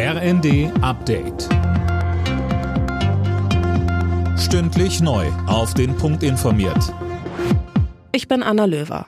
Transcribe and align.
RND 0.00 0.70
Update. 0.80 1.48
Stündlich 4.38 5.00
neu. 5.00 5.26
Auf 5.48 5.74
den 5.74 5.96
Punkt 5.96 6.22
informiert. 6.22 6.94
Ich 8.12 8.28
bin 8.28 8.44
Anna 8.44 8.66
Löwer. 8.66 9.06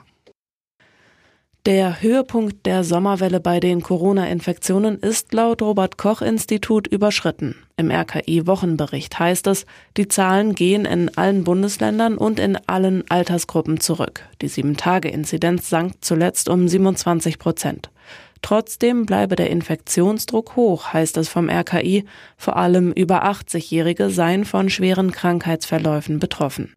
Der 1.65 2.01
Höhepunkt 2.01 2.65
der 2.65 2.83
Sommerwelle 2.83 3.39
bei 3.39 3.61
den 3.61 3.81
Corona-Infektionen 3.81 4.97
ist 4.97 5.33
laut 5.33 5.61
Robert 5.61 5.97
Koch 5.97 6.21
Institut 6.21 6.87
überschritten. 6.87 7.55
Im 7.77 7.89
RKI-Wochenbericht 7.89 9.17
heißt 9.17 9.47
es, 9.47 9.65
die 9.95 10.09
Zahlen 10.09 10.55
gehen 10.55 10.83
in 10.83 11.15
allen 11.17 11.45
Bundesländern 11.45 12.17
und 12.17 12.37
in 12.37 12.57
allen 12.67 13.09
Altersgruppen 13.09 13.79
zurück. 13.79 14.27
Die 14.41 14.49
7-Tage-Inzidenz 14.49 15.69
sank 15.69 15.93
zuletzt 16.01 16.49
um 16.49 16.67
27 16.67 17.39
Prozent. 17.39 17.91
Trotzdem 18.41 19.05
bleibe 19.05 19.35
der 19.35 19.49
Infektionsdruck 19.49 20.55
hoch, 20.55 20.93
heißt 20.93 21.17
es 21.17 21.29
vom 21.29 21.49
RKI. 21.49 22.05
Vor 22.37 22.57
allem 22.57 22.91
über 22.91 23.25
80-Jährige 23.25 24.09
seien 24.09 24.45
von 24.45 24.69
schweren 24.69 25.11
Krankheitsverläufen 25.11 26.19
betroffen. 26.19 26.75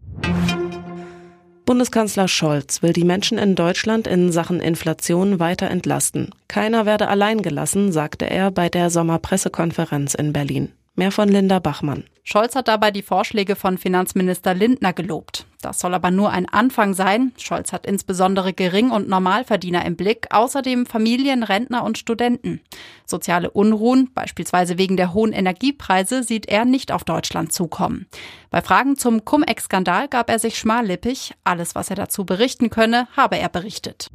Bundeskanzler 1.66 2.28
Scholz 2.28 2.82
will 2.82 2.92
die 2.92 3.04
Menschen 3.04 3.38
in 3.38 3.54
Deutschland 3.54 4.06
in 4.06 4.30
Sachen 4.30 4.60
Inflation 4.60 5.38
weiter 5.38 5.70
entlasten. 5.70 6.30
Keiner 6.46 6.84
werde 6.84 7.08
allein 7.08 7.40
gelassen, 7.40 7.90
sagte 7.90 8.28
er 8.28 8.50
bei 8.50 8.68
der 8.68 8.90
Sommerpressekonferenz 8.90 10.12
in 10.12 10.34
Berlin. 10.34 10.72
Mehr 10.94 11.10
von 11.10 11.28
Linda 11.28 11.58
Bachmann. 11.60 12.04
Scholz 12.22 12.54
hat 12.54 12.68
dabei 12.68 12.90
die 12.90 13.02
Vorschläge 13.02 13.56
von 13.56 13.78
Finanzminister 13.78 14.54
Lindner 14.54 14.92
gelobt. 14.92 15.46
Das 15.64 15.78
soll 15.78 15.94
aber 15.94 16.10
nur 16.10 16.30
ein 16.30 16.46
Anfang 16.46 16.92
sein. 16.92 17.32
Scholz 17.38 17.72
hat 17.72 17.86
insbesondere 17.86 18.52
Gering- 18.52 18.90
und 18.90 19.08
Normalverdiener 19.08 19.84
im 19.86 19.96
Blick, 19.96 20.26
außerdem 20.30 20.84
Familien, 20.84 21.42
Rentner 21.42 21.84
und 21.84 21.96
Studenten. 21.96 22.60
Soziale 23.06 23.50
Unruhen, 23.50 24.10
beispielsweise 24.12 24.76
wegen 24.76 24.98
der 24.98 25.14
hohen 25.14 25.32
Energiepreise, 25.32 26.22
sieht 26.22 26.46
er 26.46 26.66
nicht 26.66 26.92
auf 26.92 27.04
Deutschland 27.04 27.52
zukommen. 27.52 28.06
Bei 28.50 28.60
Fragen 28.60 28.96
zum 28.96 29.24
Cum-Ex-Skandal 29.24 30.08
gab 30.08 30.28
er 30.28 30.38
sich 30.38 30.58
schmallippig. 30.58 31.32
Alles, 31.44 31.74
was 31.74 31.88
er 31.88 31.96
dazu 31.96 32.26
berichten 32.26 32.68
könne, 32.68 33.08
habe 33.16 33.38
er 33.38 33.48
berichtet. 33.48 34.08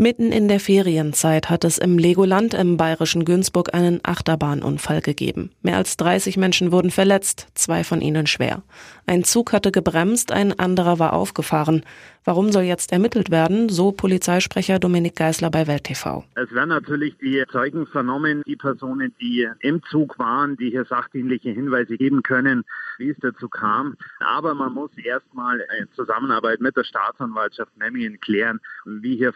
Mitten 0.00 0.32
in 0.32 0.48
der 0.48 0.60
Ferienzeit 0.60 1.50
hat 1.50 1.62
es 1.62 1.76
im 1.76 1.98
Legoland 1.98 2.54
im 2.54 2.78
bayerischen 2.78 3.26
Günzburg 3.26 3.74
einen 3.74 4.00
Achterbahnunfall 4.02 5.02
gegeben. 5.02 5.50
Mehr 5.60 5.76
als 5.76 5.98
30 5.98 6.38
Menschen 6.38 6.72
wurden 6.72 6.90
verletzt, 6.90 7.48
zwei 7.52 7.84
von 7.84 8.00
ihnen 8.00 8.26
schwer. 8.26 8.62
Ein 9.06 9.24
Zug 9.24 9.52
hatte 9.52 9.70
gebremst, 9.70 10.32
ein 10.32 10.58
anderer 10.58 10.98
war 10.98 11.12
aufgefahren. 11.12 11.82
Warum 12.24 12.52
soll 12.52 12.62
jetzt 12.62 12.92
ermittelt 12.92 13.30
werden? 13.30 13.68
So 13.68 13.92
Polizeisprecher 13.92 14.78
Dominik 14.78 15.16
Geisler 15.16 15.50
bei 15.50 15.66
Welt 15.66 15.84
TV. 15.84 16.24
Es 16.34 16.50
werden 16.52 16.68
natürlich 16.68 17.16
die 17.18 17.42
Zeugen 17.50 17.86
vernommen, 17.86 18.42
die 18.46 18.56
Personen, 18.56 19.14
die 19.20 19.48
im 19.60 19.82
Zug 19.90 20.18
waren, 20.18 20.56
die 20.56 20.70
hier 20.70 20.84
sachdienliche 20.84 21.50
Hinweise 21.50 21.96
geben 21.96 22.22
können, 22.22 22.64
wie 22.98 23.10
es 23.10 23.16
dazu 23.20 23.48
kam. 23.48 23.96
Aber 24.20 24.54
man 24.54 24.74
muss 24.74 24.90
erstmal 24.96 25.60
in 25.78 25.88
Zusammenarbeit 25.94 26.60
mit 26.60 26.76
der 26.76 26.84
Staatsanwaltschaft 26.84 27.76
Memmingen 27.78 28.20
klären, 28.20 28.60
wie 28.84 29.16
hier 29.16 29.32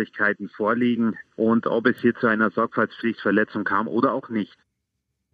Verantwortlichkeiten 0.00 0.48
vorliegen 0.48 1.16
und 1.36 1.66
ob 1.66 1.86
es 1.86 1.98
hier 2.00 2.14
zu 2.14 2.26
einer 2.26 2.50
Sorgfaltspflichtverletzung 2.50 3.64
kam 3.64 3.88
oder 3.88 4.12
auch 4.12 4.28
nicht. 4.28 4.56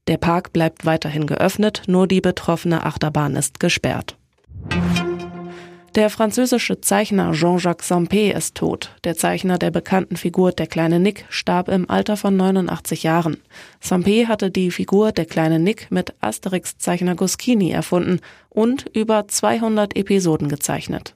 Der 0.08 0.18
Park 0.18 0.52
bleibt 0.52 0.86
weiterhin 0.86 1.26
geöffnet, 1.26 1.82
nur 1.88 2.06
die 2.06 2.20
betroffene 2.20 2.84
Achterbahn 2.84 3.34
ist 3.34 3.58
gesperrt. 3.60 4.16
Der 5.96 6.10
französische 6.10 6.82
Zeichner 6.82 7.32
Jean-Jacques 7.32 7.90
Sampé 7.90 8.30
ist 8.36 8.54
tot. 8.54 8.94
Der 9.04 9.16
Zeichner 9.16 9.56
der 9.58 9.70
bekannten 9.70 10.16
Figur 10.16 10.52
Der 10.52 10.66
kleine 10.66 11.00
Nick 11.00 11.24
starb 11.30 11.68
im 11.70 11.88
Alter 11.88 12.18
von 12.18 12.36
89 12.36 13.02
Jahren. 13.02 13.38
Sampé 13.82 14.26
hatte 14.26 14.50
die 14.50 14.70
Figur 14.70 15.12
Der 15.12 15.24
kleine 15.24 15.58
Nick 15.58 15.90
mit 15.90 16.12
Asterix-Zeichner 16.20 17.14
Guschini 17.14 17.70
erfunden 17.70 18.20
und 18.50 18.84
über 18.94 19.26
200 19.26 19.96
Episoden 19.96 20.50
gezeichnet. 20.50 21.15